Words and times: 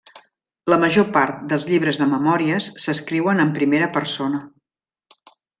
La 0.73 0.77
major 0.83 1.05
part 1.17 1.43
dels 1.51 1.67
llibres 1.73 2.01
de 2.03 2.07
memòries 2.15 2.71
s'escriuen 2.87 3.45
en 3.47 3.55
primera 3.61 3.91
persona. 3.99 4.45